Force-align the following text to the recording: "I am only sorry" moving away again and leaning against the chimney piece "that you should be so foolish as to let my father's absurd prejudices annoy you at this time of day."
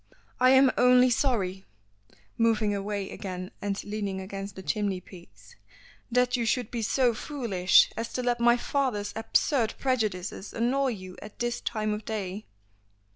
"I 0.39 0.49
am 0.49 0.71
only 0.79 1.11
sorry" 1.11 1.67
moving 2.35 2.73
away 2.73 3.11
again 3.11 3.51
and 3.61 3.83
leaning 3.83 4.19
against 4.19 4.55
the 4.55 4.63
chimney 4.63 4.99
piece 4.99 5.55
"that 6.11 6.35
you 6.35 6.43
should 6.43 6.71
be 6.71 6.81
so 6.81 7.13
foolish 7.13 7.91
as 7.95 8.11
to 8.13 8.23
let 8.23 8.39
my 8.39 8.57
father's 8.57 9.13
absurd 9.15 9.75
prejudices 9.77 10.53
annoy 10.53 10.87
you 10.93 11.17
at 11.21 11.37
this 11.37 11.61
time 11.61 11.93
of 11.93 12.03
day." 12.03 12.47